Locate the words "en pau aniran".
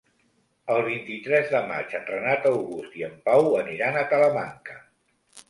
3.09-4.01